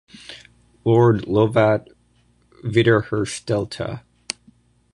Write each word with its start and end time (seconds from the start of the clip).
Lord 0.83 1.27
Lovat 1.27 1.87
wiederherstellte. 2.63 4.01